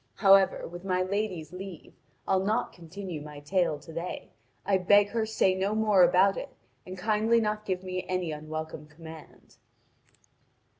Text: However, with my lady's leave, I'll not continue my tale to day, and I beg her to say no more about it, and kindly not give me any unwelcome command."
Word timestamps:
However, 0.15 0.67
with 0.67 0.83
my 0.83 1.03
lady's 1.03 1.53
leave, 1.53 1.93
I'll 2.27 2.43
not 2.43 2.73
continue 2.73 3.21
my 3.21 3.39
tale 3.39 3.77
to 3.77 3.93
day, 3.93 4.31
and 4.65 4.81
I 4.81 4.83
beg 4.83 5.09
her 5.09 5.27
to 5.27 5.31
say 5.31 5.53
no 5.53 5.75
more 5.75 6.01
about 6.03 6.37
it, 6.37 6.49
and 6.87 6.97
kindly 6.97 7.39
not 7.39 7.65
give 7.65 7.83
me 7.83 8.03
any 8.09 8.31
unwelcome 8.31 8.87
command." 8.87 9.57